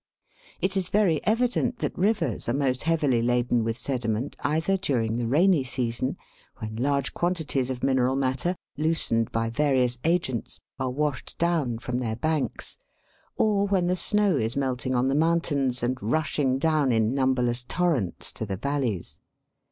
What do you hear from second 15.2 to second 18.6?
WORLD'S LUMBER ROOM. mountains and rushing down in numberless torrents to the